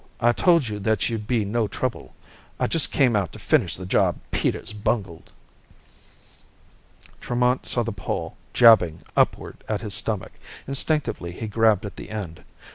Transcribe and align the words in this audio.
I 0.19 0.31
told 0.31 0.67
you 0.67 0.79
that 0.79 1.09
you'd 1.09 1.27
be 1.27 1.45
no 1.45 1.67
trouble. 1.67 2.15
I 2.59 2.65
just 2.65 2.91
came 2.91 3.15
out 3.15 3.31
to 3.33 3.37
finish 3.37 3.77
the 3.77 3.85
job 3.85 4.17
Peters 4.31 4.73
bungled." 4.73 5.31
Tremont 7.19 7.67
saw 7.67 7.83
the 7.83 7.91
pole 7.91 8.35
jabbing 8.51 9.01
upward 9.15 9.63
at 9.69 9.81
his 9.81 9.93
stomach. 9.93 10.31
Instinctively, 10.67 11.31
he 11.33 11.45
grabbed 11.45 11.85
at 11.85 11.97
the 11.97 12.09
end. 12.09 12.43